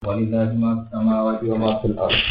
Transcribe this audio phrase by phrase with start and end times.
[0.00, 0.80] Walillahi wa
[1.60, 2.24] ma fil ardh.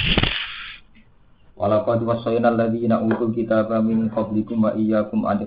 [1.53, 5.45] Walaqad wassayna alladziina utul kitaba min qablikum wa iyyakum an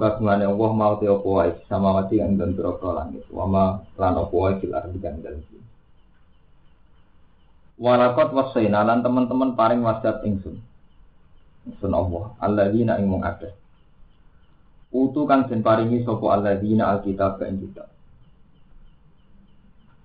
[0.00, 3.64] kagungane Allah mau te apa wae samawati kang den pira langit wa ma
[4.00, 4.96] lan apa wae fil ardh
[8.32, 10.56] wassayna lan teman-teman paring wasiat ingsun.
[11.68, 13.28] Ingsun Allah, alladzina ing mung.
[14.88, 17.92] Utu kang den paringi sapa alladzina alkitab ing kitab.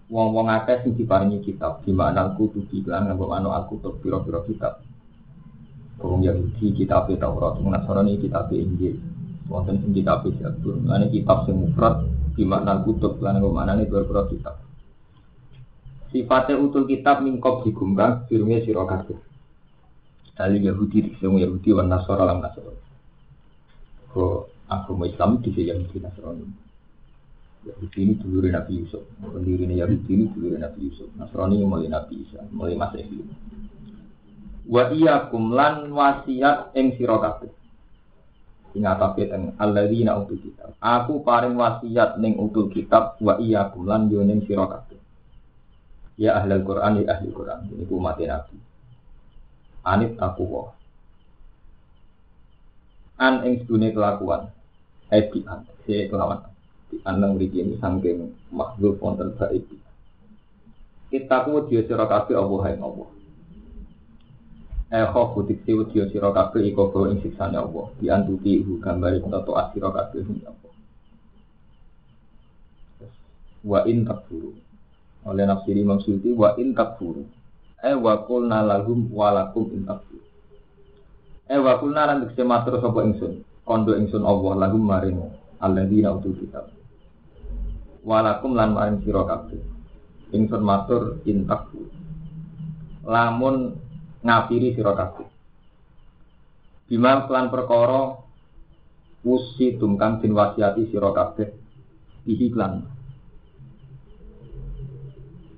[0.08, 4.80] Wong-wong akeh sing diparingi kitab di mana kudu lan nganggo anu aku tok pira-pira kitab.
[6.00, 9.02] Wong Yahudi kitab Taurat, wong Nasrani kitab Injil.
[9.48, 12.08] Wonten sing kitab Zabur, ane kitab sing mufrad
[12.38, 14.56] di makna kutub lan nganggo manane pira-pira kitab.
[16.08, 19.20] Sifatnya utul kitab mingkop digunggang firmnya sira kabeh.
[20.40, 22.80] Ali Yahudi sing Yahudi wan Nasara lan Nasrani.
[24.08, 26.67] Ko agama Islam di Yahudi Nasrani.
[27.68, 32.40] Yahudi ini dulu Nabi Yusuf, pendiri Yahudi ini dulu Nabi Yusuf, Nasrani mulai Nabi Isa,
[32.56, 33.20] mulai Masehi.
[34.68, 37.52] Wa iya kumlan wasiat ing sira kabeh.
[38.76, 40.76] Sing atape teng alladzina utul kitab.
[40.84, 45.00] Aku paring wasiat ning utul kitab wa iya kumlan yo ning sira kabeh.
[46.20, 47.60] Ya ahli Quran ya ahli Quran.
[47.72, 48.58] Ini umat Nabi.
[49.88, 50.76] Anit aku wa.
[53.24, 54.52] An ing sedune kelakuan.
[55.08, 56.57] Edian, si kelawan
[57.04, 59.68] anang mriki ini saking makhluk wonten baik.
[61.08, 63.10] Kita ku dia sira kabeh Allah yang Allah.
[64.88, 67.92] Eh kok butik siwu dia sira kabeh iku bawa ing siksane Allah.
[68.00, 70.74] Di antuti hu gambare tato asira kabeh ing Allah.
[73.68, 74.52] Wa in takfuru.
[75.28, 77.24] Oleh nafsiri Imam Suyuti wa in takfuru.
[77.84, 80.24] Eh wa qulna lahum wa lakum in takfuru.
[81.52, 83.44] Eh wa qulna lan tekse matur sapa ingsun.
[83.68, 85.20] Kondo ingsun Allah lahum maring
[85.60, 86.77] alladzina utul kitab
[88.08, 89.60] walakum lan maring sira kabeh.
[90.32, 91.92] Ingsun matur intaku.
[93.04, 93.76] Lamun
[94.24, 95.28] ngafiri sira kabeh.
[96.88, 98.16] Bima lan perkara
[99.28, 101.52] usi tungkang din wasiati sira kabeh.
[102.24, 102.88] Ihiklan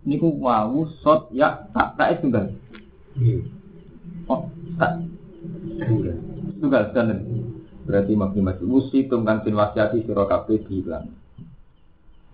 [0.09, 2.49] niku wau sot ya tak tak tunggal.
[4.25, 4.49] Oh
[4.81, 5.05] tak.
[5.85, 6.17] Tunggal.
[6.59, 6.83] Tunggal
[7.89, 10.61] berarti maksimal usi tungkang din wasiati sira kabeh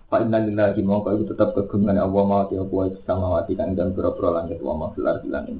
[0.06, 3.90] Fa inna lillahi mongko itu tetap kegungan Allah ma ti apa sama wati kang dan
[3.90, 5.58] pira-pira langit wa ma filar lan ing.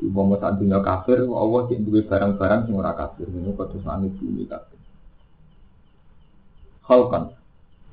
[0.00, 4.16] Di bomo saat dunia kafir Allah cek duwe barang-barang sing ora kafir niku kados langit
[4.16, 4.80] bumi kafir.
[6.88, 7.24] Khalqan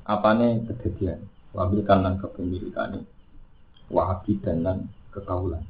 [0.08, 3.04] apane kejadian wabil kanan kepemilikane
[3.92, 4.78] wa dan lan
[5.12, 5.62] kekaulan.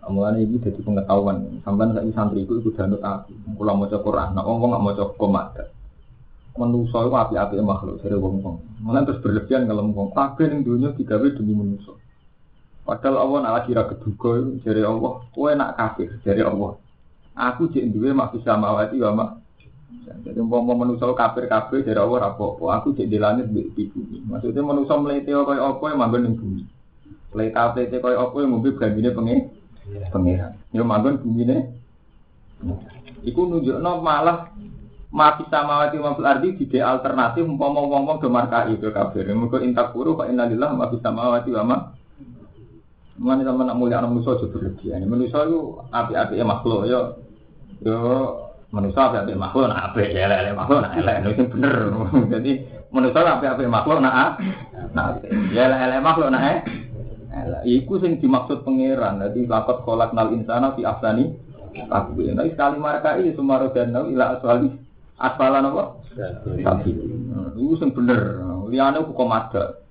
[0.00, 1.60] Amulan ini jadi pengetahuan.
[1.60, 3.34] Sampai saya santri itu ikut danut aku.
[3.60, 5.10] Mau cek Quran, nah orang nggak mau cek
[6.58, 8.56] komat manusia itu api-api makhluk dari wong wong.
[8.82, 11.94] Malah terus berlebihan kalau ngomong kabeh ning dunia digawe demi manusia.
[12.82, 16.74] Padahal Allah nak lagi ra keduga dari Allah, kowe nak kafir dari Allah.
[17.38, 19.30] Aku cek duwe mak bisa mawati wa mak.
[20.26, 22.44] Jadi umpama manusia kafir kafir dari Allah apa
[22.82, 24.26] Aku cek di langit di bumi.
[24.26, 26.62] Maksudnya manusia melete kaya apa yang manggon ning bumi.
[27.38, 29.38] Leta plete kaya apa yang ngombe gambine pengen
[30.10, 30.52] pengiran.
[30.74, 31.70] Yo manggon bumine.
[33.22, 34.50] Iku nunjukno malah
[35.08, 39.24] mati samawati wa fil ardi di alternatif umpama wong-wong do markai ke kafir.
[39.32, 41.78] Muga intak puru fa innalillah ma fis samawati wa ma
[43.18, 45.02] Mana sama nak mulia anak manusia juga berlebihan.
[45.10, 47.18] Manusia itu api-api makhluk yo
[47.82, 47.98] yo
[48.70, 51.74] manusia api-api makhluk nak api ya lele makhluk nak lele itu bener.
[52.38, 52.52] Jadi
[52.94, 54.38] manusia api-api makhluk nak
[54.94, 56.58] nak ya lele makhluk nak eh.
[57.66, 59.18] Iku sing dimaksud pangeran.
[59.18, 61.26] Jadi lakot kolak nal insana fi afsani.
[61.78, 64.87] Aku ya, sekali markai sumaro dan ila aswali
[65.18, 65.84] aspalan apa?
[66.62, 66.90] Sapi.
[67.54, 68.42] Itu sing bener.
[68.70, 69.82] Liyane hukum ada.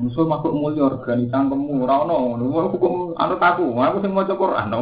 [0.00, 2.36] Musuh makhluk mulia organi cangkemmu ora ono.
[2.72, 3.70] Hukum anu taku.
[3.76, 4.72] Aku sing maca Quran.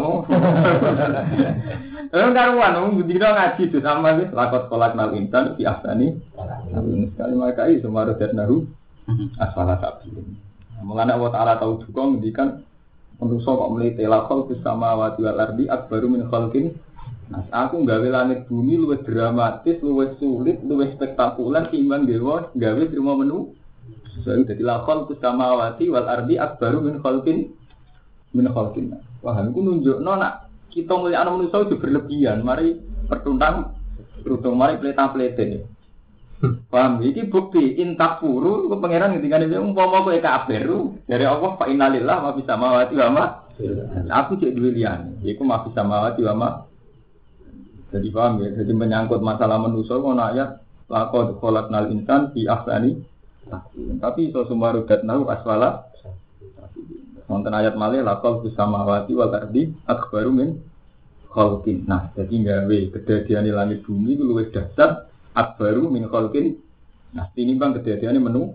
[2.10, 6.18] Eh karuan wong dina ngaji tuh sama wis lakot kolak nal insan di asani.
[7.14, 8.66] Sekali mereka itu sumaro nahu
[9.46, 10.10] asfala sapi.
[10.82, 12.66] Mulane Allah Ta'ala tahu juga ngendikan
[13.22, 16.74] manusia kok melite lakol bersama wati wal ardi akbaru min khalqin
[17.30, 23.14] Nah, aku gawe langit bumi luwih dramatis, luwih sulit, luwih spektakuler timbang dewa gawe terima
[23.14, 23.54] menu.
[24.26, 27.54] So, jadi lakon samawati wal ardi akbaru min khalqin
[28.34, 28.98] min khalqin.
[29.22, 32.42] Wah, aku nunjuk nak kita melihat anak manusia itu berlebihan.
[32.42, 33.74] Mari pertuntang
[34.26, 35.66] beruntung mari pelita pelete.
[36.72, 37.04] Paham?
[37.04, 40.64] Ini bukti intak puru ke pangeran ketika dia umpama aku kafir
[41.04, 43.24] dari Allah Pak Innalillah ma bisa mawati wa ma.
[44.08, 45.20] Aku cek dua lian.
[45.20, 46.48] Iku ma bisa mawati wa ma.
[47.90, 50.62] Jadi paham ya, jadi menyangkut masalah manusia, mau ayat
[51.42, 53.02] kolak nal insan di ahsani
[53.98, 55.90] Tapi iso semua rudat nahu aswala.
[57.26, 60.50] Wonten ayat malih lakal wati wal ardi akbaru min
[61.30, 61.86] khalqin.
[61.86, 66.58] Nah, jadi gawe kedadian di langit bumi itu luwih dahsyat akbaru min khalqin.
[67.14, 68.54] Nah, ini bang kedadian menu.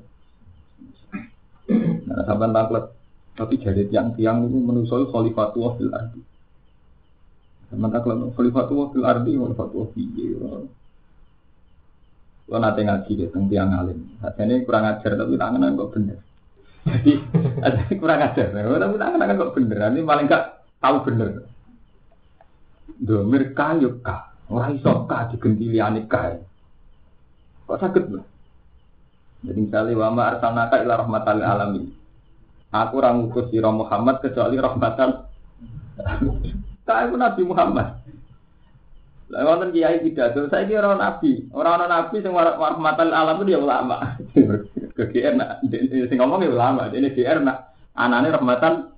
[2.07, 2.85] Nah, sampai taklet.
[3.35, 6.23] Tapi jadi tiang-tiang itu menusoi khalifatullah fil ardi.
[7.69, 10.69] Sampai taklet khalifatullah fil ardi, khalifatullah fil
[12.45, 13.99] Lo nanti ngaji deh tentang tiang alim.
[14.21, 16.17] Ini kurang ajar tapi tangan kok bener.
[16.85, 17.11] Jadi
[18.01, 18.47] kurang ajar.
[18.53, 19.77] Tapi tangan kok bener.
[19.89, 20.45] Ini paling gak
[20.77, 21.29] tahu bener.
[23.01, 24.29] Domir kayu kah.
[24.45, 26.37] Orang iso kah digentiliani kah.
[27.65, 28.25] Kok sakit loh.
[29.45, 31.85] Jadi misalnya wama arsalnaka ila rahmatan alamin.
[32.69, 35.09] Aku orang utus sira Muhammad kecuali rahmatan.
[36.85, 37.87] Tak aku Nabi Muhammad.
[39.25, 43.49] Lah wonten kiai pidato, saya kira orang nabi, orang orang nabi sing rahmatan alam itu
[43.49, 44.21] dia ulama.
[44.95, 48.93] Ke nak sing ngomong ya ulama, ini GR nak anane rahmatan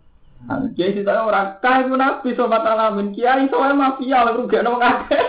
[0.78, 5.24] Kiai itu orang kaya itu nabi sobat alamin, kiai soalnya mafia lalu gak nong akeh.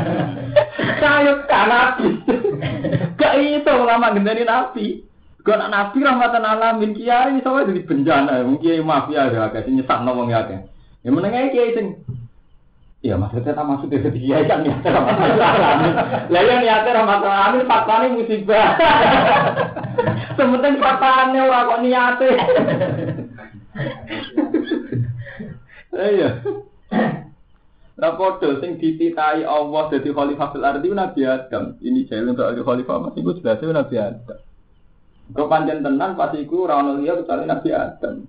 [1.04, 2.08] Kaya kan nabi,
[3.20, 5.04] gak itu ulama gendani nabi.
[5.44, 10.40] Gak nabi rahmatan alamin, kiai soalnya jadi bencana, mungkin mafia ya kayak nyesat ngomong ya
[10.48, 10.64] kayak.
[11.00, 11.86] Yang menengah kiai sing
[13.00, 15.92] Iya maksudnya tak masuk dari dia kan rahmatan alamin.
[16.28, 18.76] Lah yang niatnya rahmatan alamin faktanya musibah.
[20.36, 22.32] Sementing faktanya orang kok niatnya.
[25.96, 26.30] Iya.
[27.96, 31.80] Nah podo sing dititai Allah jadi khalifah fil ardi Nabi Adam.
[31.80, 34.38] Ini jalan untuk ada khalifah masih gue jelas Nabi Adam.
[35.32, 38.28] Kau panjang tenan pasti gue orang liya kecuali Nabi Adam.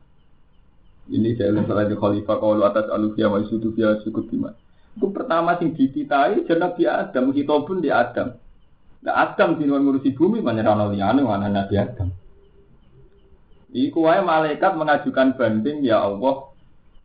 [1.12, 4.56] Ini jalan untuk ada khalifah kalau atas alufia wa sudu via suku timan.
[4.96, 7.36] Itu pertama sing dititai jadi Nabi Adam.
[7.68, 8.40] pun di Adam.
[9.02, 12.16] Nah Adam di ngurusi bumi banyak orang liya mana Nabi Adam.
[13.72, 16.52] Iku wae malaikat mengajukan banding ya Allah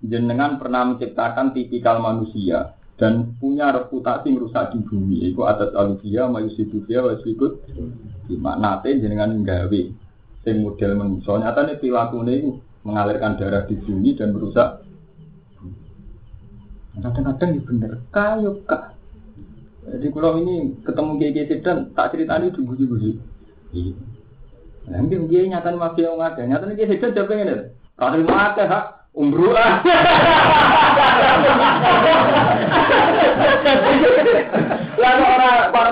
[0.03, 5.31] jenengan pernah menciptakan tipikal manusia dan punya reputasi merusak di bumi.
[5.31, 7.63] Iku atas alufia mayusibufia wasikut
[8.27, 9.83] gimana nate jenengan nggawe
[10.43, 14.87] sing model manusia nyata perilaku ini mengalirkan darah di bumi dan merusak
[16.97, 17.93] kadang-kadang ini bener.
[18.09, 18.97] Kayu kak.
[19.87, 23.11] Jadi kalau ini ketemu kiai dan tak ceritani dibuji-buji
[23.75, 23.95] iya.
[24.87, 27.55] Nanti dia nyata nih mafia yang ada, nyata nih dia sedang jawab ini.
[27.99, 28.85] Kalau mau ada hak
[29.19, 29.55] umroh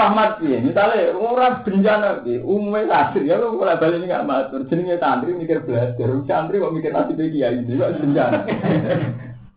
[0.04, 5.00] rahmat sih, misalnya orang bencana sih, umumnya santri ya lu balik ini nggak matur, jenenge
[5.00, 8.38] santri mikir belajar, santri kok mikir nasib kiai ini, kok bencana.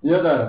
[0.08, 0.42] Iya tuh.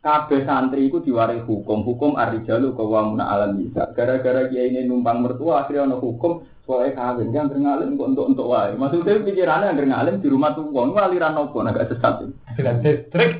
[0.00, 3.88] Kabeh santri itu diwari hukum, hukum arijalu kawamuna alam bisa.
[3.96, 8.46] Gara-gara kiai ini numpang mertua, akhirnya ono hukum, soalnya kawin, kan ngalim kok untuk untuk
[8.52, 8.76] wae.
[8.76, 12.28] Maksudnya pikirannya ngalim di rumah tuh uang, aliran nopo, agak sesat.
[12.56, 13.38] Dengan distrik.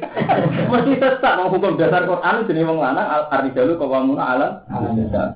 [0.71, 4.53] Masih sesat, mau hukum dasar Quran jenis wong lanang arijalu kawamuna alam.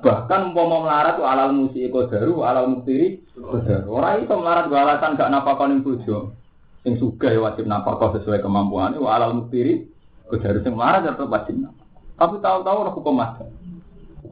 [0.01, 3.89] Bahkan mau melarat alal musi kodaru, alal muktiri kodaru.
[3.91, 6.37] Orang itu melarat gak alasan gak napakonin bojo.
[6.85, 9.89] Yang suka ya wajib napakah sesuai kemampuannya, wa alal muktiri
[10.25, 11.69] Kudu harus yang marah atau wajib
[12.17, 13.49] Tapi tahu-tahu orang hukum adat.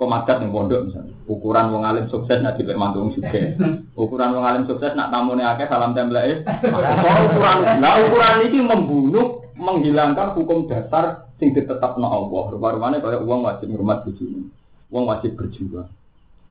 [0.02, 1.14] Hukum adat yang pondok misalnya.
[1.30, 3.54] Ukuran wong alim sukses nak dipek mantung juga.
[3.94, 10.34] Ukuran wong alim sukses nak tamune akeh salam tempel ukuran, nah ukuran ini membunuh, menghilangkan
[10.34, 12.50] hukum dasar sing ditetapno Allah.
[12.50, 14.50] Rupa-rupane kaya uang wajib ngurmat bojone.
[14.90, 15.86] Uang wajib berjuang.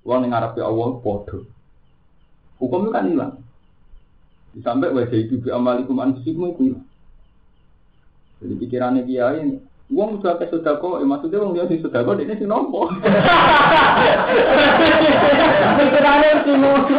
[0.08, 1.44] Uang yang ngarepe Allah podo.
[2.56, 3.36] Hukum kan hilang.
[4.64, 6.80] Sampai wajah itu amalikum anfusikum itu.
[8.40, 9.60] Jadi pikirannya kiai
[9.92, 12.88] uang sudah ke sodako, eh, maksudnya uang dia di sodako, ini si nompo.
[15.78, 16.98] Pikirannya si nompo.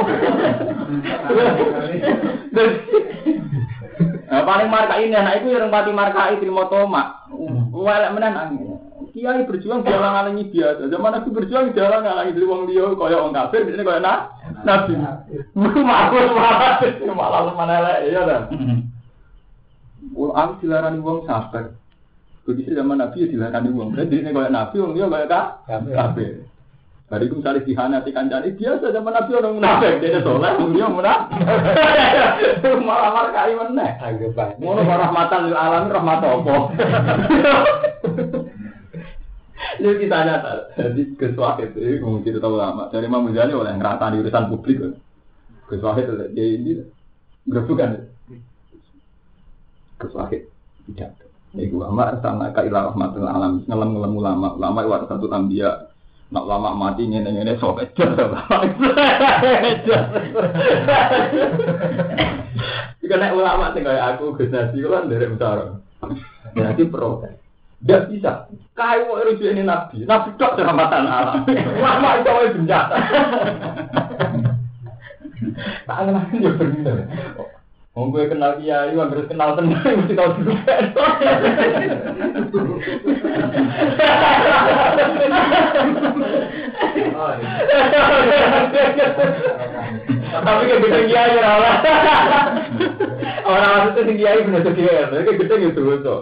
[4.33, 7.29] Nah, paling marka ini anak itu yang mati markai terima tomak.
[7.73, 8.61] Walek menan
[9.13, 10.89] Kiai berjuang jalan ngalangi biasa.
[10.89, 14.33] Zaman aku berjuang jalan ngalangi dari wong dia kaya wong kafir, ini kaya nah
[14.65, 14.97] nabi.
[15.53, 18.49] Malah malah malah mana lah, iya dah.
[20.17, 21.77] Aku dilarani wong sabar.
[22.43, 23.95] Begitu zaman Nabi ya dilarani wong.
[23.95, 25.47] Berarti ini kayak Nabi, wong dia kayak kak.
[25.69, 26.33] Kafir.
[27.13, 31.45] Hari itu misalnya dihanati kancani biasa zaman Nabi orang munafik, dia soleh, wong dia munafik.
[32.89, 33.87] Malah malah kai mana?
[34.57, 36.57] Ngono kok rahmatan lil alamin rahmat apa?
[39.73, 40.53] Ini kita nyata.
[40.75, 42.91] Jadi kesuah itu, mungkin tahu lama.
[42.91, 44.79] Dari Imam Ghazali oleh ngerata di urusan publik.
[45.71, 46.83] Kesuah itu, dia ini
[47.47, 48.09] gerusukan
[49.99, 50.51] terus akhir
[50.91, 51.15] tidak
[51.53, 55.93] Iku ama sama ka ila rahmatul alam ngelem ngelem ulama ulama itu satu tambia
[56.33, 58.17] Nak lama mati ini ini sok ejar.
[63.05, 65.77] Jika naik ulama sih kayak aku Gus Nasi kan dari besar.
[66.57, 67.37] Jadi protes.
[67.85, 68.49] Tidak bisa.
[68.73, 70.09] Kayu mau rujuk ini nabi.
[70.09, 71.45] Nabi kok seramatan alam.
[71.77, 72.97] Lama itu mau bencana.
[75.85, 76.97] Tak kenal dia benar.
[77.93, 80.53] Wong gue kenal kiai, wong harus kenal tenan mesti tahu dulu.
[90.33, 91.53] Tapi gede kiai ora.
[93.45, 96.17] Orang maksudnya sing kiai bener kiai, tapi gede gitu gitu.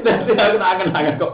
[0.00, 1.32] Nanti aku tak akan kok.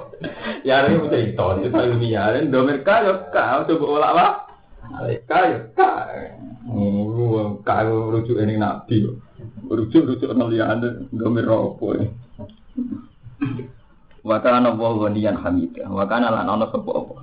[0.66, 2.34] Ya ini mesti itu, itu ilmiah.
[2.34, 4.26] Dan domerka ya kau coba olah apa?
[5.26, 5.96] Kau kau
[7.62, 9.06] kau rujuk ini nabi.
[9.66, 11.94] Rujuk rujuk nelian domer ropo.
[14.26, 15.86] Wakana wa ghaniyan hamidah.
[15.86, 17.16] Wakana lan ana sapa apa.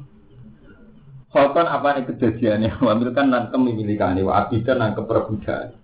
[1.34, 2.77] Khoton apa nih kejadiannya?
[2.79, 5.75] Wamilkan nan kemilikan wa abidan nan keperbudakan.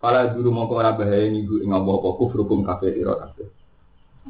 [0.00, 3.48] Kalau dulu mau ora bahaya ini gue nggak bawa kok hukum kafe di kabeh.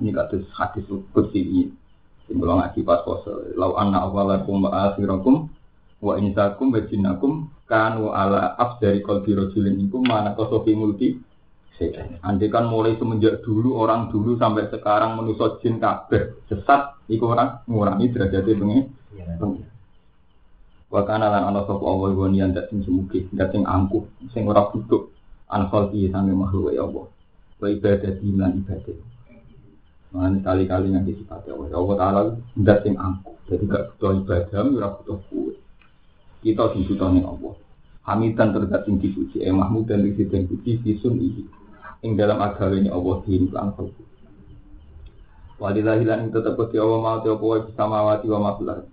[0.03, 0.83] Ini kados hadis
[1.15, 1.71] kursi ini.
[2.27, 3.47] Simbol ngaji pas poso.
[3.55, 4.99] Lau anna awalakum wa
[6.01, 11.21] wa insakum wa jinnakum kanu ala afdari qalbi rajulin ikum mana kosofi mulki
[12.21, 17.65] Andai kan mulai semenjak dulu orang dulu sampai sekarang menusuk jin kabeh sesat iku orang
[17.65, 18.85] ngurangi derajatnya pengen.
[20.93, 24.05] Wa kana lan ana sapa Allah gonian dak sing semugi, dak sing angkuh,
[24.37, 25.09] sing ora butuh
[25.49, 27.09] anfal iki sange makhluk ya Allah.
[27.57, 28.97] Wa ibadah lan ibadah.
[30.11, 31.71] Mana kali-kali nanti sifat Allah.
[31.71, 32.21] Allah Ta'ala
[32.61, 33.41] ndak sing angkuh.
[33.49, 35.19] Jadi gak butuh ibadah, ora butuh.
[36.41, 37.53] Kita sing butuh ning Allah.
[38.09, 41.45] Hamidan terdat sing dipuji, eh Mahmud dan disiten puji fisun iki.
[42.01, 44.03] Ing dalam agama ini Allah din lan khalqu.
[45.61, 48.89] Walillahi lan tetep Gusti Allah mau te apa wae samawati wa ma ardi.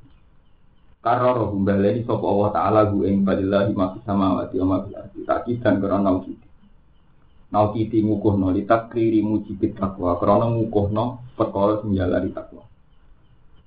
[1.00, 5.20] Karoro humbaleni sapa Allah taala gu ing walillahi ma fis samawati wa ma fil ardi.
[5.24, 6.48] Takidan karena naukiti.
[7.56, 12.68] Naukiti ngukuhno li takriri mujibit takwa karena ngukuhno perkara sing jalari takwa.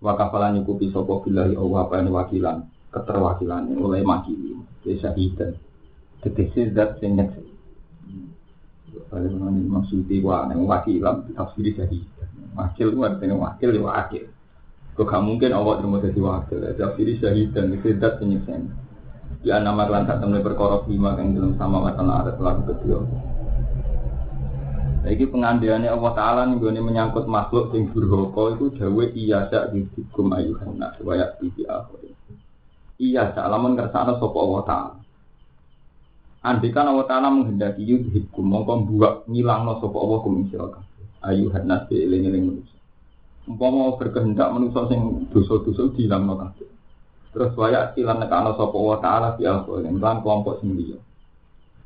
[0.04, 2.58] Wa kafalan nyukupi sapa billahi Allah apa wakilan
[2.90, 4.58] keterwakilan oleh makili.
[4.82, 5.54] Desa hidan.
[6.20, 7.50] Tegese zat sing nyekseni.
[9.10, 12.02] Kalau mengenai maksudnya wah, neng wakilan tafsir sahih.
[12.54, 14.24] Wakil itu artinya wakil ya wakil.
[14.98, 16.58] Kok gak mungkin Allah terima jadi wakil.
[16.78, 18.58] Tafsir sahih dan kesedat penyiksa.
[19.40, 23.00] Di nama kelan saat temen perkara yang dalam sama wacana ada telah kedua.
[25.00, 29.88] Lagi pengandiannya Allah Taala nih gue menyangkut makhluk yang berhoko itu jawa iya sak di
[29.96, 32.19] hukum ayuhan nak supaya tibi akhir.
[33.00, 35.00] Iya sak lamun kersane sopo Allah Taala.
[36.40, 40.72] Andikan Allah Ta'ala menghendaki yudhibkum mongko buak ngilangno sapa Allah kum sira
[41.20, 42.80] Ayu hadnas eling-eling manusia.
[43.44, 46.64] Umpama berkehendak manusia sing dosa-dosa dilangno kabeh.
[47.36, 50.96] Terus waya silan nekano sapa Allah Ta'ala fi al-qailin lan kelompok sing liya.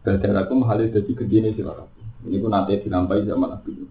[0.06, 2.30] Dadarakum halih dadi gedene sira kabeh.
[2.30, 3.90] Ini pun nanti dilampai zaman Nabi Nuh.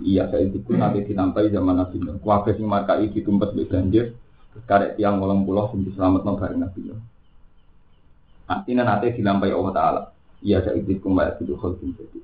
[0.00, 2.16] Iya, saya itu nanti dilampai zaman Nabi Nuh.
[2.24, 4.16] Kuwabe sing markai ditumpes mbek banjir,
[4.62, 7.02] karek tiang wolong pulau sing diselametno bareng Nabi Nuh.
[8.46, 10.02] Artinya nanti dilampai Allah Ta'ala.
[10.44, 12.20] Iya saya itu kembali itu khulkin jadi.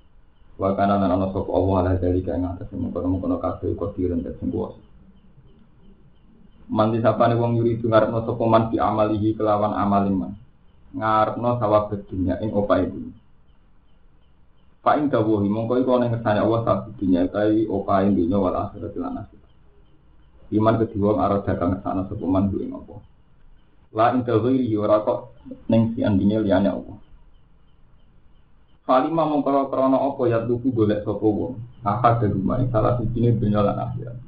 [0.61, 4.77] Wa kana lan ana Allah ala dari kang atas mengkono-mengkono kabeh kodiren dan sing kuwasa.
[6.69, 10.33] Man disapane wong yuri ngarepno sapa man di amalihi kelawan amalin man.
[10.93, 13.17] Ngarepno sawab dunya ing opahe dunya.
[14.85, 18.93] Pak ing dawuhi mongko iku ana ngersane Allah sak dunya kai opahe dunya wal akhirat
[19.01, 19.40] lan akhirat.
[20.51, 22.95] Iman kedua arah dagang ngersane sapa man ing apa.
[23.95, 25.39] La ing dawuhi ora kok
[25.71, 26.95] ning si andine liyane apa.
[28.83, 31.55] Falima mongkoro krono apa ya tuku golek sapa wong.
[31.87, 34.19] Akad rumah salah siji ne dunya lan akhirat.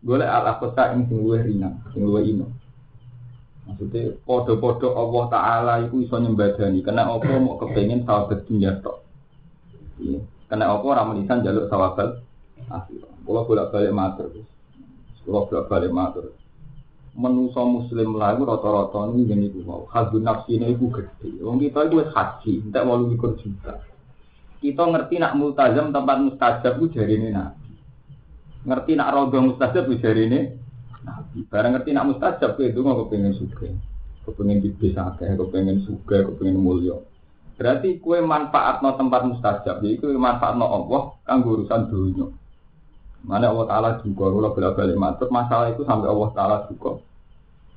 [0.00, 2.48] Golek ala kota ing sing luwih ringan, sing ino.
[3.62, 9.06] Maksudnya podo-podo Allah Ta'ala itu iso nyembadani Karena apa mau kepengen sahabat dunia tok
[10.02, 10.18] Iya
[10.50, 12.26] Karena apa orang jaluk sahabat
[12.66, 14.34] Akhirnya Kalau bolak balik matur
[15.22, 16.26] Kalau bolak balik matur
[17.12, 21.86] Menuso muslim lagu rata-rata ini jadi itu mau Hadun nafsi ini itu gede Wong kita
[21.86, 23.84] itu haji Tidak mau likur juta
[24.58, 27.72] Kita ngerti nak multazam tempat mustajab itu jari ini nabi
[28.62, 30.40] Ngerti nak rodo mustajab itu jari ini
[31.02, 31.42] Nabi.
[31.50, 33.66] Barang ngerti nak mustajab itu nggak kepengen suka,
[34.26, 36.96] kepengen bisa akeh, kepengen suka, kepengen mulia.
[37.58, 42.26] Berarti kue manfaat no tempat mustajab, jadi kue manfaat no Allah kan urusan dunia.
[43.22, 46.98] Mana Allah Taala juga, kalau bela balik matur masalah itu sampai Allah Taala juga.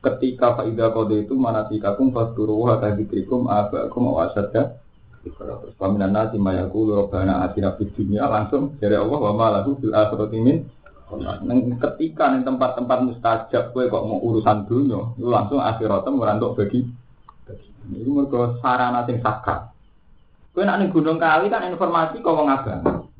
[0.02, 4.86] Ketika faidah kode itu mana tikakum fasduru wa tadikrikum abakum awasadda
[5.26, 9.90] Terus paminan nasi mayaku robbana atina fid dunya langsung dari Allah wa ma lahu fil
[11.46, 16.82] Neng ketika ning tempat-tempat mustajab kowe kok mau urusan dunia, lu langsung akhirat merantuk bagi
[17.94, 19.70] ini mergo sarana sing sakral.
[20.50, 22.50] Kowe nak ning gunung kali kan informasi kok wong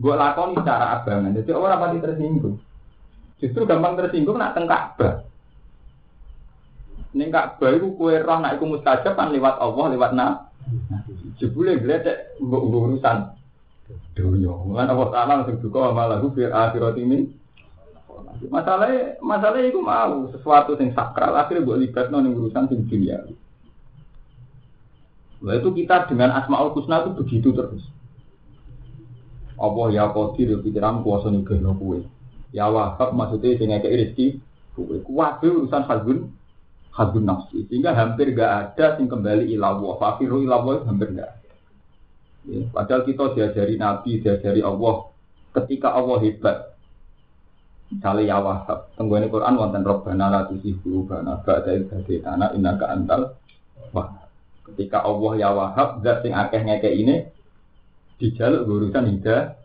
[0.06, 1.34] Mbok lakoni secara abangan.
[1.34, 2.62] Jadi orang pati tersinggung.
[3.42, 5.26] Justru gampang tersinggung nak teng Ka'bah.
[7.18, 10.46] Ning Ka'bah iku kowe roh nak iku mustajab kan lewat Allah, lewat na.
[11.42, 13.34] Jebule gledek mbok urusan
[14.14, 14.54] dunia.
[14.54, 17.20] Mulane Allah Taala langsung duka malah fi akhirat ini
[18.46, 23.24] Masalahnya, masalahnya itu mau sesuatu yang sakral akhirnya buat libat non urusan sing dunia.
[25.40, 27.84] Itu kita dengan asmaul husna itu begitu terus.
[29.56, 32.00] Allah ya qadir ya pikiran kuasa nih kue.
[32.52, 34.28] Ya wahab maksudnya sing ngekek rezeki
[34.76, 35.00] kue.
[35.04, 36.32] Kuwabe urusan hadun
[36.92, 37.68] hadun nafsi.
[37.68, 39.96] Sehingga hampir gak ada sing kembali ilawo.
[40.00, 41.52] Fakiru ilawo hampir gak ada.
[42.46, 45.10] Ya, padahal kita diajari Nabi, diajari Allah.
[45.56, 46.76] Ketika Allah hebat,
[47.86, 53.38] Misalnya ya wahab, tenggone Quran wonten robbana la tusihu bana ba'da idhati anak innaka antal
[53.94, 54.26] wahab.
[54.66, 57.30] Ketika Allah ya wahab, zat sing akeh ngeke ini
[58.22, 59.56] dijaluk urusan hidayah.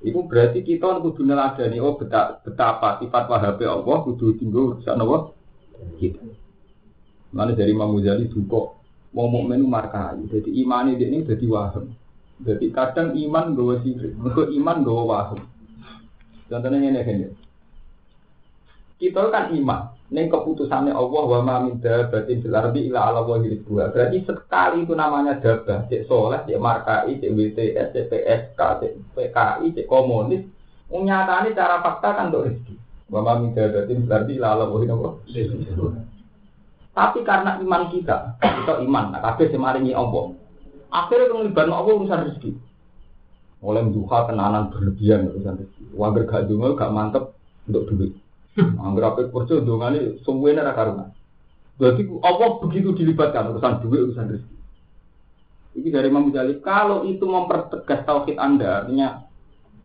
[0.00, 5.30] Itu berarti kita kudu neladani oh betapa sifat wahabe Allah kudu tinggal urusan Allah
[6.00, 6.24] kita.
[7.30, 8.80] Mana dari Imam Ghazali duka
[9.12, 10.24] mau mukmin markai.
[10.26, 11.86] Jadi iman ini jadi wahab.
[12.40, 15.40] Jadi kadang iman gawa sirik, mergo iman gawa wahab.
[16.48, 17.26] Contohnya ini ini.
[18.96, 19.99] Kita kan iman.
[20.10, 23.38] Ini keputusannya Allah wa ma min dabatin fil ardi illa ala wa.
[23.38, 29.66] Berarti sekali itu namanya dabah, cek soleh, cek markai, cek WTS, cek PSK, cek PKI,
[29.70, 30.42] cek komunis.
[30.90, 32.74] Nyatanya cara fakta kan untuk rezeki.
[33.06, 35.14] Wa ma min dabatin fil ardi illa ala wa.
[36.90, 40.34] Tapi karena iman kita, kita iman, nah kabeh semaringi Allah.
[40.90, 42.52] Akhirnya penglibatkan Allah urusan rezeki
[43.60, 45.84] oleh duha tenanan berlebihan urusan rezeki.
[45.92, 47.36] Wanger gak dungo gak mantep
[47.68, 48.16] untuk duit.
[48.58, 51.14] Angger apa kerja dongane semuanya ra karunan.
[51.78, 54.56] Berarti Allah begitu dilibatkan urusan duit urusan rezeki.
[55.80, 59.22] Ini dari Imam Ghazali, kalau itu mempertegas tauhid Anda, artinya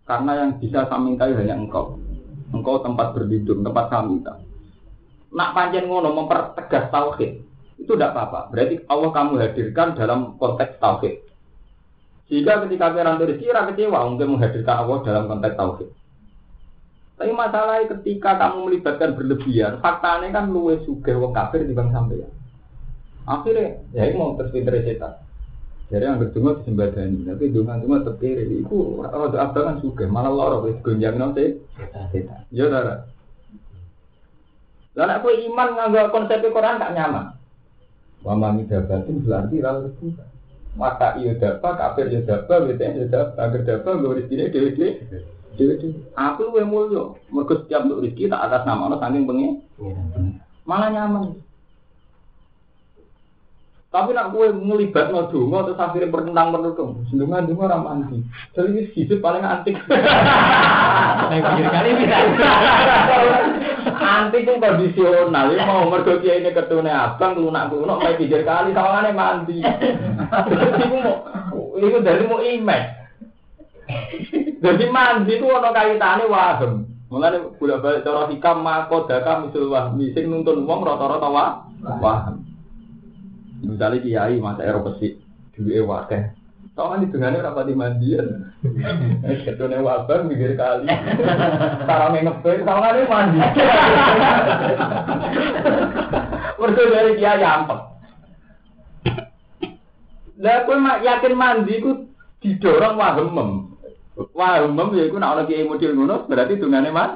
[0.10, 2.02] karena yang bisa saya mintai hanya engkau.
[2.50, 4.34] Engkau tempat berlindung, tempat saya minta.
[5.30, 7.38] Nak panjang ngono mempertegas tauhid,
[7.78, 8.50] itu tidak apa-apa.
[8.50, 11.22] Berarti Allah kamu hadirkan dalam konteks tauhid.
[12.34, 15.90] Jika ketika kira rezeki, kecewa mungkin menghadirkan Allah dalam konteks tauhid.
[17.16, 22.20] Tapi masalahnya ketika kamu melibatkan berlebihan, faktanya kan luwe suge wong kafir di bang sampai
[22.20, 22.30] ya.
[23.26, 25.24] Akhirnya, ya ini mau terpinter setan.
[25.88, 28.68] Jadi yang kedua disembadani, tapi dengan cuma terpilih.
[28.68, 31.56] Itu rada abangan suge, malah lorok wis gonjang nanti.
[32.12, 32.44] Setan.
[32.52, 33.08] Ya darah.
[34.96, 37.36] Lalu aku iman nggak konsep Quran gak nyaman.
[38.24, 40.28] Wa ma midabatin berarti lalu bukan
[40.76, 44.52] maka iya dapat, kafir iya dapat, wetan iya dapat, agar dapat, gue dewi.
[44.52, 45.24] Dewi
[46.16, 49.64] Aku lu mulio, mereka setiap untuk rezeki tak atas nama Allah saking pengen.
[50.68, 51.40] Malah nyaman.
[53.96, 57.00] Tapi nak gue ngelibat no dungo terus akhirnya bertentang bertentang.
[57.08, 58.20] Sendungan dungo ramah anti.
[58.52, 59.80] Jadi hidup paling antik.
[61.32, 62.18] Pikir kali bisa.
[63.96, 65.56] Anti itu kondisional.
[65.56, 69.64] Ya mau mergo kiai ini ketune abang lunak lunak main pikir kali sawangane mandi.
[70.84, 71.16] Iku mau
[71.80, 72.88] iku dari mau image.
[74.62, 76.88] Jadi mandi itu ono kaitane waham.
[77.12, 81.30] Mulane bolak-balik cara hikam mako daka misul wahmi sing nuntun wong rata-rata
[82.02, 82.36] waham.
[83.62, 85.18] Misalnya kiai masa ero besi
[85.56, 86.34] duwe wakeh.
[86.76, 88.52] Tau kan hitungannya rapat di mandian.
[89.48, 90.92] Ketune wabang mikir kali.
[91.88, 93.40] Sarame ngepe, tau kan mandi.
[96.60, 97.80] Mergo dari kiai ampek.
[100.36, 102.12] Lah kowe yakin mandi ku
[102.44, 103.00] didorong
[104.16, 104.32] wahemem.
[104.34, 107.12] Wahemem ya iku nek ana kiai model ngono berarti dungane man.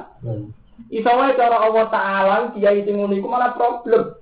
[0.92, 4.16] Iso wae cara Allah taala kiai sing ngono iku malah problem.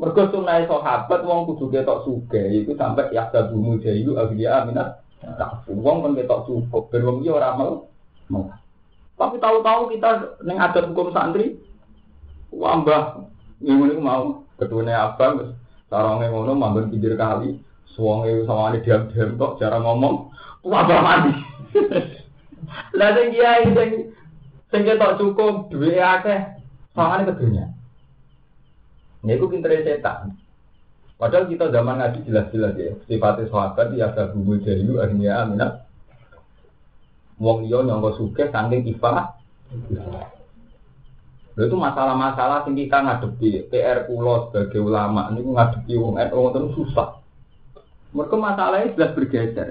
[0.00, 5.68] Mergo sunai sahabat wong kudu ketok suge iku sampai ya bumu jayu agya minat tak
[5.68, 7.84] wong kan ketok cukup ben wong iki ora mau.
[9.20, 11.60] Tapi tahu-tahu kita ning adat hukum santri
[12.48, 13.28] wambah
[13.60, 14.24] ngene iku mau
[14.56, 15.52] ketune abang
[15.92, 17.60] sarange ngono manggon pinggir kali
[17.92, 20.32] suwonge sawane diam-diam tok cara ngomong
[20.64, 21.32] wabah mandi.
[22.94, 23.90] Lah sing kiai sing
[24.70, 26.60] sing ketok cukup duwe akeh
[26.94, 27.66] sawangane kedunya.
[29.20, 30.36] Ini itu pinter setan.
[31.20, 32.96] Padahal kita zaman ngaji jelas-jelas ya.
[33.04, 35.84] Sifatnya sahabat ya ada bumi jahilu akhirnya aminat.
[37.36, 39.36] Wong iyo nyongko suke saking ifa.
[41.60, 43.68] Lalu itu masalah-masalah yang kita ngadepi.
[43.68, 47.20] PR pulau sebagai ulama ini ngadepi wong NU itu susah.
[48.16, 49.68] Mereka masalahnya jelas bergeser.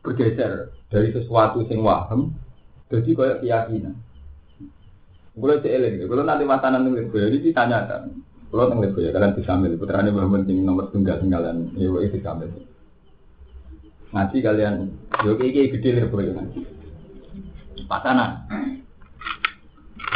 [0.00, 2.32] Bergeser dari sesuatu yang waham
[2.90, 3.94] Jadi kayak keyakinan.
[5.30, 8.02] Kalau cek eling, kalau nanti matanan nih Lirboyo ini ditanyakan.
[8.50, 12.18] Kalau nang Lirboyo kalian bisa ambil putra ini bahwa penting nomor tunggal tinggalan, ya itu
[12.18, 12.50] bisa ambil.
[14.10, 14.74] Ngaji kalian,
[15.22, 16.60] yo kayak gede Lirboyo ngaji.
[17.86, 18.30] Patanan.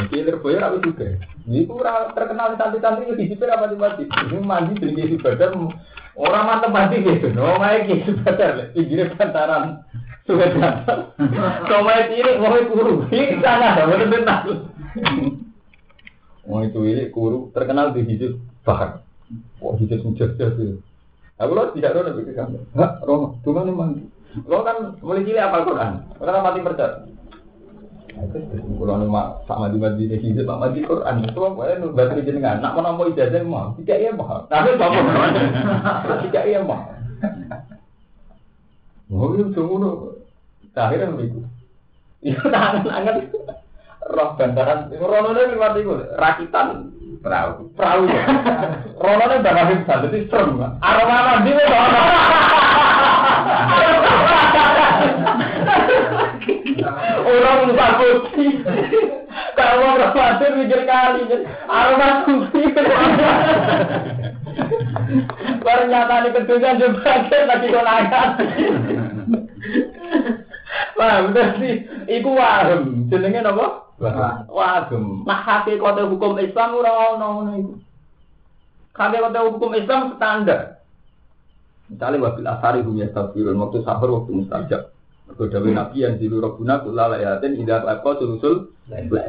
[0.02, 1.08] Jadi Lirboyo rapi juga.
[1.46, 4.04] Ini kurang terkenal di santri-santri di situ apa di.
[4.10, 5.54] Ini mandi kayak badar.
[6.14, 7.34] Orang mantep mandi gitu.
[7.34, 8.70] No, main kayak badar.
[8.70, 9.82] Pinggirnya bantaran.
[10.24, 10.50] Sudah.
[11.66, 13.10] Kau main ini mau kuru.
[13.10, 14.56] Ini sana ada betul betul.
[16.46, 19.02] Mau itu ini kuru terkenal di hidup bahkan.
[19.58, 20.78] Wah hidup sejak itu.
[21.34, 22.62] Aku lo tidak tahu nabi kamu.
[22.78, 24.06] Hah, Romo, tuh kan mandi.
[24.46, 25.92] Lo kan mulai cilik apa Quran?
[26.14, 27.02] Karena mati percaya.
[28.14, 31.26] Kalau nama sama di masjid ini hidup sama di Quran.
[31.26, 36.14] Itu apa ya nu baca jenengan nak menampung ijazah mah tidak iya mah tapi apa
[36.22, 36.80] tidak iya mah
[39.10, 40.14] oh itu semua
[40.74, 41.42] akhirnya begitu
[42.24, 42.44] itu?
[42.48, 43.16] Tangan tangan.
[44.04, 44.92] Roh bantaran.
[44.96, 46.92] Rono ini lewat itu rakitan.
[47.24, 47.72] Perahu.
[47.72, 48.04] Perahu.
[49.00, 51.64] Rono ini bakal bisa jadi serem aroma mandi itu
[57.24, 58.52] Orang putih.
[59.54, 61.22] Kalau orang khawatir mikir kali.
[61.70, 62.66] Aroma putih.
[65.64, 67.12] Ternyata ini kedunya juga
[67.46, 68.28] lagi konangan.
[70.94, 71.74] Wah, bener sih.
[72.06, 73.10] Iku waham.
[73.10, 73.90] Jenenge napa?
[74.50, 75.26] Waham.
[75.26, 77.74] Nah, hakikate hukum Islam ora ono ngono iku.
[78.94, 80.82] Hakikate hukum Islam standar.
[81.90, 84.93] Misalnya wabil asari hum yastafirun waktu sahur waktu mustajab.
[85.24, 88.76] Mergo dawuh Nabi yang dilu rabbuna kula layatin idza apa sulusul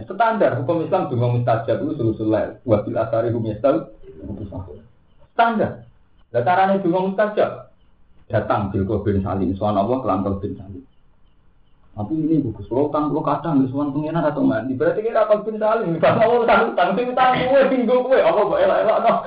[0.03, 2.59] standar hukum Islam donga mustajab itu sulusul lail.
[2.67, 4.83] Wabil asari hum yastafirun.
[5.31, 5.87] Standar.
[6.35, 7.51] Lah carane donga mustajab
[8.27, 10.83] datang bil bin salim soal Allah kelantar bin salim.
[11.95, 14.75] Tapi ini bagus, lo kan lo kadang di suan atau mandi.
[14.75, 15.95] Berarti kita apa bin salim?
[16.03, 18.19] Kalau mau utang utang, tapi utang gue tinggal gue.
[18.19, 19.13] Apa gue elak elak no?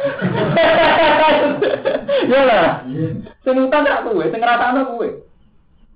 [2.28, 2.85] Ya lah.
[3.40, 5.28] Sing utang gak gue, sing anak gue.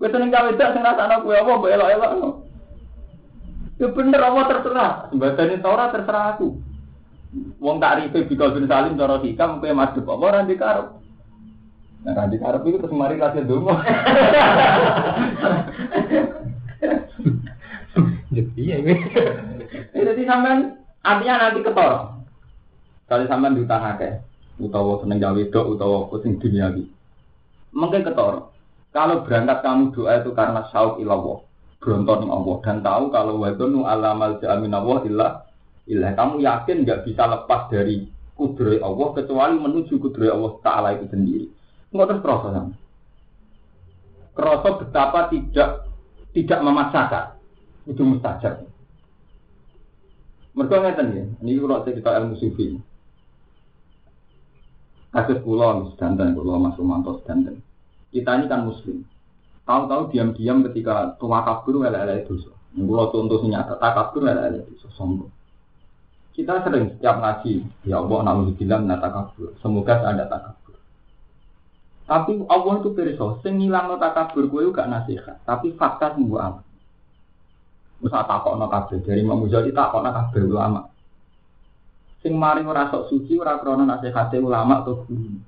[0.03, 1.39] Gue seneng gawe dak sing ngerasa anak gue.
[1.39, 2.43] Apa gue no?
[3.79, 5.07] Ya bener apa terserah.
[5.15, 6.59] Sebagian Torah terserah aku.
[7.63, 10.87] Wong tak ribe bikol bin salim cara hikam gue madep apa ora dikarep.
[12.03, 13.79] Nah, kan dikarep itu terus mari kasih dongo.
[18.59, 18.95] Iya ini.
[19.95, 21.93] Jadi sampean artinya nanti ketor.
[23.07, 24.19] Kali sampean diutang akeh,
[24.59, 26.85] utawa seneng gawe dok, utawa pusing duniawi.
[27.73, 28.52] Mungkin ketor.
[28.93, 31.41] Kalau berangkat kamu doa itu karena sauk ilallah,
[31.81, 35.33] berontor Allah dan tahu kalau wadonu alamal jamin Allah ilah
[35.89, 41.09] ilah kamu yakin nggak bisa lepas dari kudrai Allah kecuali menuju kudrai Allah Taala itu
[41.09, 41.49] sendiri.
[41.89, 42.53] Nggak terus proses
[44.33, 45.71] Kerasa betapa tidak
[46.33, 47.25] tidak memaksakan
[47.85, 48.65] itu mustajab.
[50.53, 52.77] Mereka ngeten ya, ini kalau cerita ilmu sufi.
[55.13, 57.61] Kasus pulau sedanten, pulau masuk mantos sedanten.
[58.13, 59.03] Kita ini kan muslim.
[59.65, 62.37] Tahu-tahu diam-diam ketika tua kabur lele itu.
[62.77, 65.33] Yang pulau contoh nyata tak kabur lele itu sombong.
[66.33, 69.53] Kita sering setiap ngaji, ya Allah namun bilang nata kabur.
[69.61, 70.77] Semoga ada takabur.
[72.09, 75.45] Tapi Allah itu perso, sing ngilang takabur gue juga nasihat.
[75.45, 76.65] Tapi fakta sembuh amat.
[78.03, 80.81] Masa takok no kabeh dari Imam Ghazali takok no kabeh ulama.
[82.19, 85.39] Sing mari ora sok suci ora krana nasihate ulama atau guru.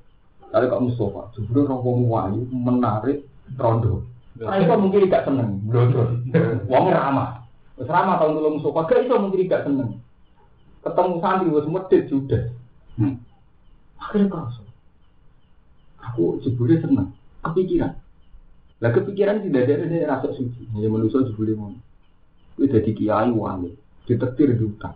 [0.55, 3.27] Kali kok Mustafa, jebule roh wong wayu menarik
[3.59, 4.07] rondo.
[4.39, 5.67] Nah, itu mungkin tidak seneng.
[6.71, 7.43] Wong ramah.
[7.75, 9.99] Wis ramah tahun dulu Mustafa, gak iso mungkin tidak seneng.
[10.87, 12.55] Ketemu santri wis medhit judes.
[12.95, 13.19] Hmm.
[13.99, 14.63] Akhirnya kerasa.
[16.07, 17.11] Aku jebule seneng,
[17.43, 17.99] kepikiran.
[18.79, 20.71] Lah kepikiran tidak ada dari rasa suci.
[20.79, 21.83] Ya manusia jebule ngono.
[22.63, 23.75] Itu jadi kiai wali,
[24.07, 24.95] ditetir diutang.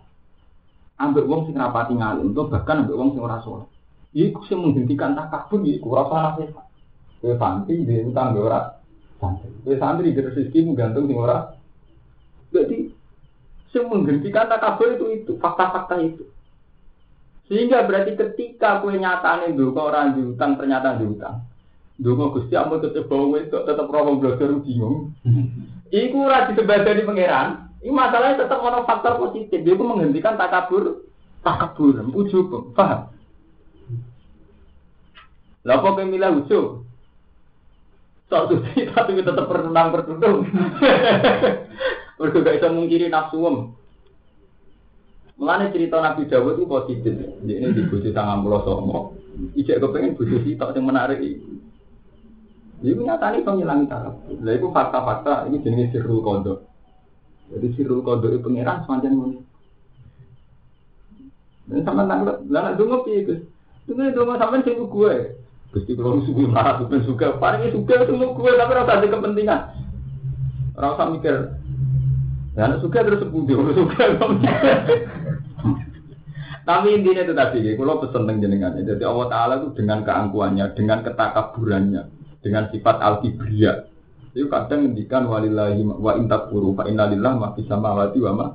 [0.95, 3.67] Ambek wong sing rapati ngalim, tuh bahkan ambek wong sing ora saleh.
[4.09, 6.65] Iku sing menghentikan takabur iku ora usah nasihat.
[7.19, 8.59] Kowe santri di utang mbek ora
[9.21, 9.53] santri.
[9.61, 11.53] Kowe santri di rezeki gantung sing ora.
[12.49, 12.89] Jadi
[13.69, 16.25] sing menghentikan takabur itu itu fakta-fakta itu.
[17.49, 21.45] Sehingga berarti ketika kue nyatane kok orang diutang ternyata diutang.
[21.99, 25.11] Dungo Gusti ampun tetep bawa itu tetep roh belajar bingung.
[25.91, 27.49] Iku ora disebadani pangeran.
[27.79, 29.63] Ini masalahnya tetap ono faktor positif.
[29.63, 31.07] Dia itu menghentikan takabur,
[31.43, 33.07] takabur, ujub, paham?
[35.69, 36.81] Lah kok pemilah ujub?
[38.25, 40.49] Sok suci tapi tetap berenang bertutung.
[42.17, 43.57] Mereka gak bisa mungkiri nafsu om.
[45.37, 47.13] Mulane cerita Nabi Dawud itu positif.
[47.45, 48.99] Ini di bojo tangan pulau somo.
[49.55, 51.61] Ijek kepengen bojo sitok yang menarik itu.
[52.83, 54.15] Iku nyatane iso ngilangi taraf.
[54.41, 56.65] Lah iku fakta-fakta ini jenenge sirrul kondo.
[57.49, 59.37] Jadi sirul kodok pangeran semacam ini.
[61.69, 63.41] Dan sama tanggal, lah nak dungo piye Gus?
[63.85, 65.15] Dungo dungo sampean sing gue.
[65.69, 69.61] Gusti kalau suku marah tuh suka, paling suka itu gue tapi rasa ada kepentingan.
[70.73, 71.35] Rasa mikir,
[72.57, 74.03] ya anak suka terus sepundi, orang suka
[76.65, 78.77] Tapi intinya itu tadi, kalau pesen tentang jenengan.
[78.77, 82.01] Jadi Allah Taala itu dengan keangkuhannya, dengan ketakaburannya,
[82.41, 83.21] dengan sifat al
[84.37, 88.45] itu kadang ngendikan walillahi wa intak puru fa innalillah ma fis samawati wa ma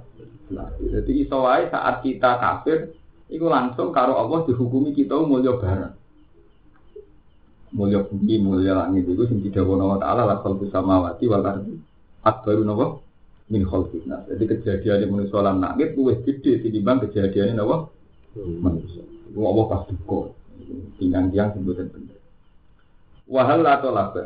[0.79, 2.95] jadi iso saat kita kafir
[3.27, 6.04] itu langsung karo Allah dihukumi kita mulya bareng
[7.75, 11.75] mulya bumi mulya langit itu sing didhawuhi wa taala la khalqus samawati wal ardi
[12.23, 13.03] akbaru napa
[13.51, 17.91] min khalqin nas jadi kejadian di manusia lan langit luwih gede tinimbang kejadian napa
[18.39, 19.03] manusia
[19.35, 20.27] Allah pasti kok
[21.03, 22.19] tinggal tiang sebutan bener
[23.27, 24.25] wahal atau laba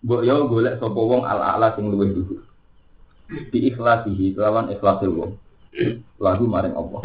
[0.00, 2.40] Mbok yo golek sapa wong ala-ala sing luwih dhuwur.
[3.52, 5.36] Di ikhlasihi kelawan ikhlase wong.
[6.16, 7.00] Lagu maring Allah.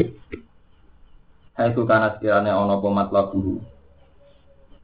[1.56, 3.60] Hai karena sekiranya ono apa matlabuhu.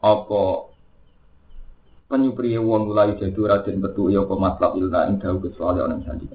[0.02, 0.68] Apa
[2.10, 6.28] penyupriye wong mulai jadi raden betul ya apa matlab ilna ing dawu kecuali ana sandi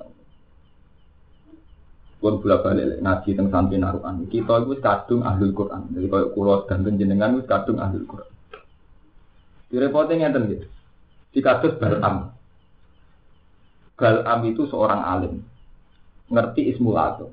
[2.17, 6.65] pun bola balik ngaji tentang santri naruhan kita itu kadung ahlul Quran jadi kalau kulo
[6.65, 8.31] dan jenengan itu kadung ahlul Quran
[9.69, 10.67] direpotnya ngeten gitu
[11.37, 12.33] di kasus Balam.
[13.93, 15.45] Balam itu seorang alim.
[16.33, 17.29] Ngerti Ismul Azam.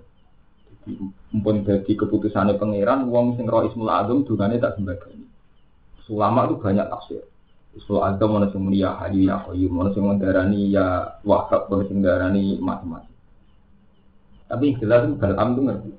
[1.33, 5.24] Mumpun jadi keputusannya pangeran, wong sing roh Ismul Azam dungane tak sembadani.
[6.05, 7.25] Sulama itu banyak tafsir.
[7.75, 11.99] Ismul Azam mana sing mulia hayu ya qayyum, mana sing mendarani ya wahab, mana sing
[11.99, 13.15] mendarani macam-macam.
[14.47, 15.91] Tapi jelas itu Balam itu ngerti.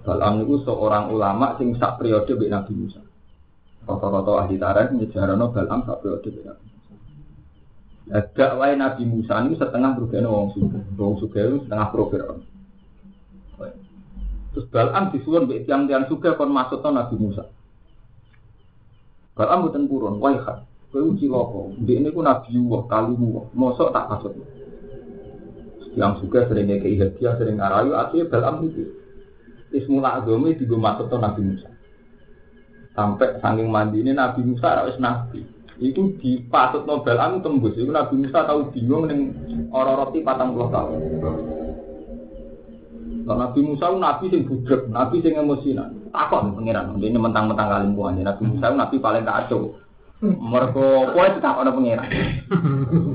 [0.00, 3.04] Balam itu seorang ulama sing sak periode Nabi Musa.
[3.84, 6.94] Rata-rata ahli tarikh nyejarano Balam sak periode Nabi Musa.
[8.32, 12.40] Dakwah Nabi Musa ini setengah berguna wong suga, wong suga itu setengah program.
[14.56, 17.44] Terus Balam disuwun mbek tiang-tiang suga kon to Nabi Musa.
[19.34, 20.38] Balam mboten purun, wae.
[20.94, 24.34] Kowe uji loko, ndek niku Nabi Allah, kalimu, mosok tak kasut.
[25.98, 28.86] Yang suka sering ngekei hadiah, sering ngarayu, akhirnya Balam itu.
[29.74, 31.74] Ismul Azami digo masuk to Nabi Musa
[32.94, 35.42] sampai saking mandi ini Nabi Musa harus nabi
[35.82, 39.34] itu dipatut Nobel anu tembus itu Nabi Musa tahu bingung neng
[39.74, 41.02] orang roti patang puluh tahun
[43.24, 46.12] Nah, Nabi Musa nabi sing budrek, nabi sing emosinan.
[46.12, 48.22] Takut nih pangeran, ini mentang-mentang kalian buahnya.
[48.28, 49.80] Nabi Musa nabi paling kacau.
[50.20, 52.08] Mereka itu tak ada pangeran.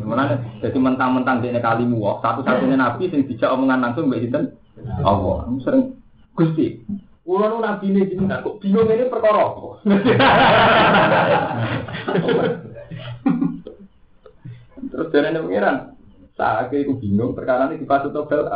[0.02, 0.42] Gimana?
[0.66, 4.58] Jadi mentang-mentang dia kalimu, satu-satunya nabi sing dijak omongan langsung mbak Sinten.
[5.06, 5.94] Allah, sering
[6.34, 6.82] gusti.
[7.22, 9.54] Kulo nu nabi ini jenengan kok bingung ini perkara?
[14.90, 15.94] Terus dari ini pengiran,
[16.34, 18.50] saya itu bingung perkara ini dipasut Nobel.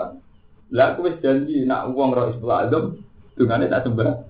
[0.73, 2.97] Lah aku wis janji nak uang roh istilah adem,
[3.37, 4.25] dungane tak sembah.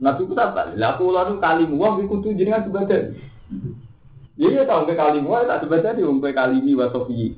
[0.00, 3.18] Nabi ku tak lah aku lalu kali uang iku kudu jenengan sebadan.
[4.40, 7.34] Iya tau ke kali uang tak sebadan di umpe kali ini wa sofi.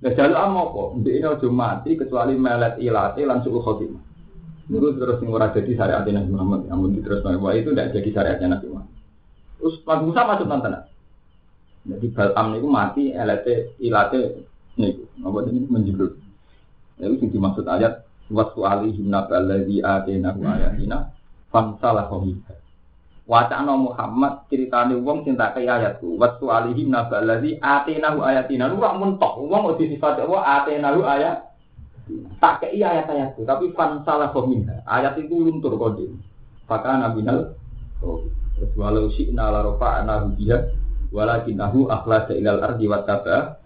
[0.00, 0.82] Nah jalur am apa?
[0.96, 4.00] Ndek ini aja mati kecuali melet ilate lan suul khotimah.
[4.72, 6.60] Itu terus ora jadi syariat Nabi Muhammad.
[6.66, 8.96] Namun terus bahwa itu tidak jadi syariatnya Nabi Muhammad.
[9.60, 10.72] Terus Nabi Musa masuk nonton.
[11.80, 14.20] Jadi Balam itu mati elate ilate
[14.80, 15.04] niku.
[15.20, 16.16] Apa ini menjeblur.
[16.96, 21.12] Itu sing dimaksud ayat wasu alihim naballadzi atainahu ayatina
[21.52, 22.56] famsalah qawmiha.
[23.30, 26.18] Wacana Muhammad ceritane wong sing tak kaya ayatku.
[26.18, 28.66] Wasu alihim naballadzi atainahu ayatina.
[28.66, 31.46] Lu rak mentok wong kok disifat apa atainahu ayat.
[32.42, 34.82] Tak kei ayat-ayat itu, tapi fan salah kominha.
[34.82, 36.10] Ayat itu luntur kode.
[36.66, 37.54] Maka nabinal.
[38.02, 38.26] Oh,
[38.74, 40.74] walau si nala rofa anahu dia,
[41.14, 43.59] walakinahu akhlasa ilal ardi wataba.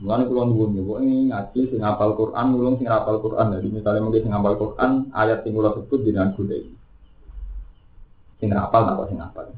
[0.00, 3.52] Mulane kula nuwun ya, ini ngaji sing hafal Quran, ulung sing hafal Quran.
[3.52, 6.72] Jadi misalnya mungkin sing hafal Quran, ayat sing kula sebut dengan ini.
[8.40, 9.52] Sing hafal apa sing hafal.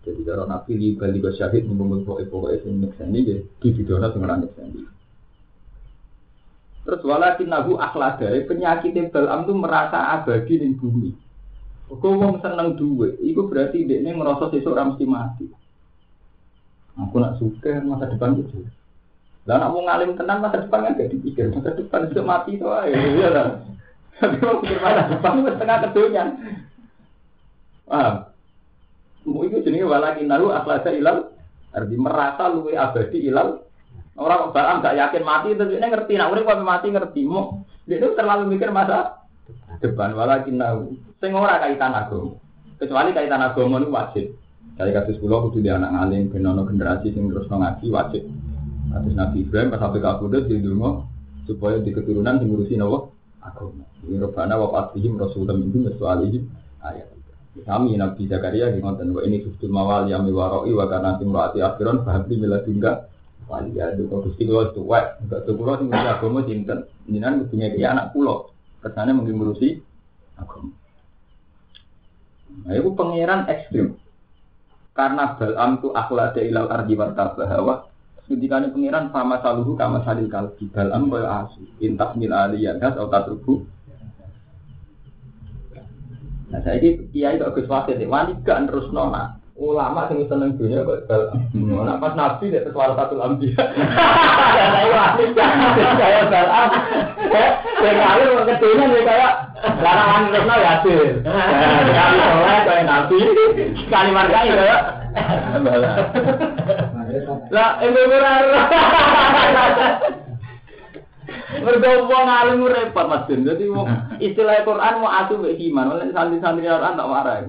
[0.00, 4.40] Jadi kalau nabi di bali syahid mengumpul pokok-pokok sing nyekseni ya di video sing ora
[4.40, 4.88] nyekseni.
[6.80, 11.12] Terus walakin nahu akhlada, penyakit Balam itu merasa abadi di bumi.
[11.92, 15.46] Kau wong seneng duwe, itu berarti dia ini merasa seseorang mesti mati.
[16.96, 18.64] Aku nak suka masa depan itu.
[19.48, 22.66] Dan nak mau ngalim tenang masa depan kan gak dipikir, masa depan itu mati itu
[22.68, 22.92] aja.
[22.92, 23.46] Iya lah.
[24.20, 26.24] Tapi mau pikir masa depan itu setengah kedunya.
[27.88, 28.14] Paham?
[29.24, 31.32] Mau itu jenis walakin nahu akhlada ilal,
[31.72, 33.64] arti merasa luwe abadi ilal
[34.20, 36.20] Orang Balam gak yakin mati, terus ini ngerti.
[36.20, 37.24] Nah, urip kok mati ngerti.
[37.24, 39.24] Mau dia itu terlalu mikir masa
[39.80, 40.12] depan.
[40.12, 40.92] Walakin tahu.
[41.24, 42.36] Sing ora kaitan agama.
[42.76, 44.26] Kecuali kaitan agama itu wajib.
[44.76, 48.22] Saya kasus pulau kudu di anak ngalim, generasi sing terus ngaji wajib.
[48.90, 51.06] Atas Nabi Ibrahim pas sampai kabudut di dungo
[51.46, 53.06] supaya di keturunan ngurusi nawa
[53.38, 53.86] agama.
[54.02, 56.50] Ini robana wa fatihim rasulullah minhum soalihim
[56.82, 57.06] ayat.
[57.66, 62.06] Kami Nabi Zakaria di ngoten wa ini subtul mawal yang miwaroi wa kana timraati akhiron
[62.06, 63.10] fahabli miladunga
[63.50, 66.78] wali ya kok Gusti kula tuwek enggak tuh kula sing ngurusi agama sinten
[67.10, 68.46] jenengan kudu ngeki anak kula
[68.78, 69.68] kesannya mungkin ngurusi
[70.38, 70.70] agama.
[72.50, 73.98] Nah, itu pangeran ekstrim.
[74.94, 77.89] Karena Balam itu akhlada ilal ardi wartabah
[78.30, 80.70] ini pangeran sama saluhu kama salil kalbi.
[80.70, 81.66] Balam kaya asu.
[81.82, 83.66] Intas mil aliyadas atau tatrubu.
[86.50, 89.38] Nah saya ini kiai kok Gus Wasit, wani gak terus nona.
[89.60, 91.42] Ulama sing seneng dunia kok Balam.
[91.58, 93.50] Nah pas Nabi dia sesuatu satu lambi.
[93.50, 95.24] Ya saya wani
[95.98, 96.68] saya Balam.
[97.82, 99.32] Saya ngalir mau ketunya dia kayak
[99.82, 100.98] larangan terus nona ya sih.
[101.82, 103.18] Sekali soleh kayak Nabi.
[103.74, 104.80] Sekali markai kayak
[105.66, 106.99] Balam.
[107.50, 108.44] Lah, ini benar.
[111.60, 113.44] Mergo wong alim repot Mas Din.
[113.44, 113.66] Dadi
[114.22, 117.44] istilah Quran mau atu mek iman, oleh santri-santri Quran tak warai.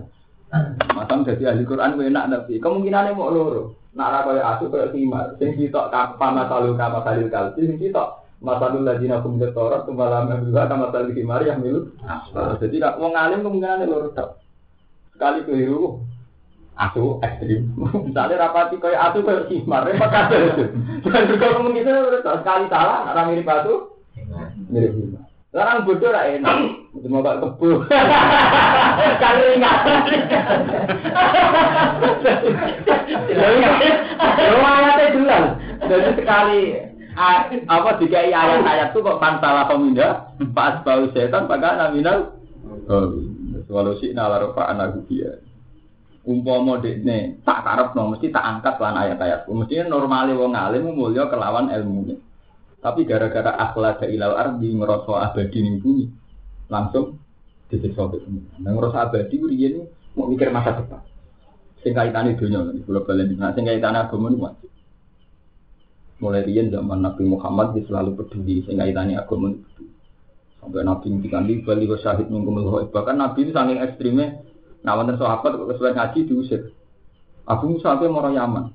[0.91, 3.79] Masam dadi ahli Quran kowe enak tapi kemungkinane mau loro.
[3.95, 5.39] Nak ora koyo atu koyo himar.
[5.39, 10.67] Sing sitok kapa masalu kama salil kalbi sing sitok masalul ladina kum torat tumbalam juga
[10.67, 11.95] kama salil himar yang milu.
[12.35, 14.43] Jadi nak wong alim kemungkinane loro tok.
[15.15, 16.03] Sekali keliru
[16.81, 17.69] aku ekstrim.
[18.09, 20.73] Misalnya rapati kayak aku kayak himar, repot kabeh.
[21.05, 24.01] Dan juga kemungkinan sekali salah, orang mirip batu,
[24.73, 25.23] mirip himar.
[25.51, 27.83] Larang bodoh lah enak, cuma gak kebo.
[29.19, 29.77] Kan ringan.
[34.39, 35.43] Lumayan duluan.
[35.91, 36.61] Jadi sekali
[37.67, 42.31] apa jika ayat-ayat itu kok pantalah pemindah, pas bau setan, maka naminal.
[43.67, 45.35] Walau sih nalarofa anak dia
[46.21, 49.49] umpama dekne tak karep no mesti tak angkat lan ayat-ayat.
[49.49, 52.17] Mesti normale wong alim mulya kelawan ilmunya.
[52.81, 56.05] Tapi gara-gara akhlak ilal ardi ngerasa abadi ning bumi
[56.69, 57.17] langsung
[57.69, 58.61] disiksa bumi.
[58.61, 59.85] Nah ngerasa abadi riyen
[60.17, 61.01] mau mikir masa depan.
[61.81, 64.49] Sing kaitane donya iki kula balen nah sing kaitane agama niku.
[66.21, 69.89] Mulai riyen zaman Nabi Muhammad dia selalu peduli sing kaitane agama niku.
[70.61, 72.53] Sampai Nabi ngendikan di bali syahid minggu
[72.93, 74.50] bahkan Nabi itu saking ekstrimnya
[74.81, 76.61] Nah, wonten sahabat kok kesuwen ngaji diusir.
[77.45, 78.73] Abu Musa ape mara Yaman.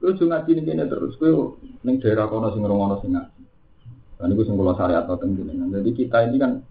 [0.00, 3.42] Kowe jo ngaji ning kene terus kowe ning daerah kono sing ngono sing ngaji.
[4.20, 5.68] Dan itu sing kula syariat teng jenengan.
[5.68, 6.62] Jadi kita ini kan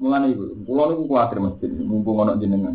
[0.00, 2.74] mulane iku, kula niku kuwatir mesti mumpung ono jenengan.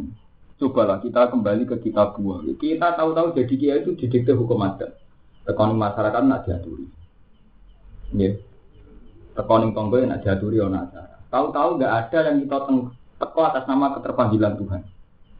[0.58, 2.46] Cobalah kita kembali ke kitab buah.
[2.56, 4.96] Kita tahu-tahu jadi kiai itu didikte hukum adat.
[5.44, 6.88] Tekoning masyarakat nak diaturi.
[8.16, 8.34] Nggih.
[9.36, 11.20] Tekoning tonggo nak diaturi ana acara.
[11.34, 12.58] Tahu-tahu nggak ada yang kita
[13.20, 14.82] teko atas nama keterpanggilan Tuhan.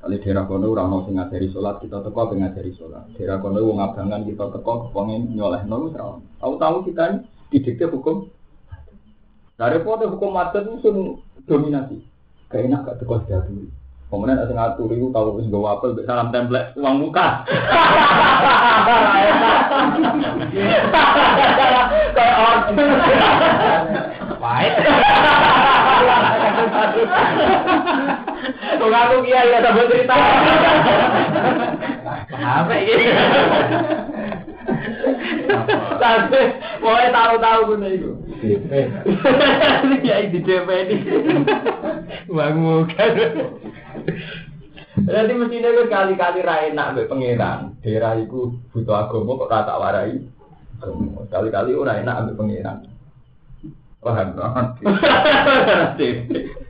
[0.04, 3.08] Kali daerah kono ora mau sing ngajari salat, kita teko pengen ngajari salat.
[3.16, 6.20] Daerah kono wong abangan kita teko pengen nyolehno wis ora.
[6.44, 8.28] Tahu-tahu kita ini didikte hukum.
[9.56, 12.04] Dari foto hukum adat itu sun dominasi.
[12.52, 13.72] Kayak enak gak teko dadi.
[14.12, 17.48] Kemudian ada ngatur itu tahu wis gawa apel salam template uang muka.
[22.12, 22.76] Kayak orang.
[24.44, 24.76] Baik.
[28.52, 30.16] Kok aku kiai ya sambil cerita.
[32.34, 33.06] Apa ini?
[36.00, 36.42] Tapi
[36.84, 38.12] mau tahu-tahu guna itu.
[40.04, 40.98] Kiai di DP ini.
[42.28, 43.06] Uang muka.
[44.94, 47.74] Jadi mestinya kan kali-kali rai nak be pangeran.
[47.82, 50.22] Daerah itu butuh agama kok rata warai.
[51.32, 52.78] Kali-kali ora enak ambek pangeran.
[54.04, 54.68] Paham banget.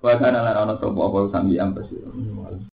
[0.00, 1.88] Bahkan ana ana sapa apa sambi ampes.